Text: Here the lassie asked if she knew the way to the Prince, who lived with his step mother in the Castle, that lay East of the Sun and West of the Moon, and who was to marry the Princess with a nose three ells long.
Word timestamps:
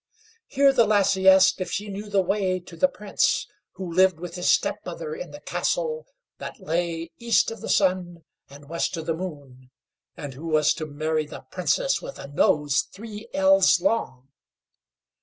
Here 0.47 0.73
the 0.73 0.87
lassie 0.87 1.29
asked 1.29 1.61
if 1.61 1.69
she 1.71 1.87
knew 1.87 2.09
the 2.09 2.23
way 2.23 2.59
to 2.61 2.75
the 2.75 2.87
Prince, 2.87 3.45
who 3.73 3.93
lived 3.93 4.19
with 4.19 4.33
his 4.33 4.49
step 4.49 4.83
mother 4.83 5.13
in 5.13 5.29
the 5.29 5.41
Castle, 5.41 6.07
that 6.39 6.59
lay 6.59 7.11
East 7.19 7.51
of 7.51 7.61
the 7.61 7.69
Sun 7.69 8.23
and 8.49 8.67
West 8.67 8.97
of 8.97 9.05
the 9.05 9.13
Moon, 9.13 9.69
and 10.17 10.33
who 10.33 10.47
was 10.47 10.73
to 10.73 10.87
marry 10.87 11.27
the 11.27 11.41
Princess 11.51 12.01
with 12.01 12.17
a 12.17 12.27
nose 12.27 12.81
three 12.91 13.27
ells 13.31 13.79
long. 13.79 14.29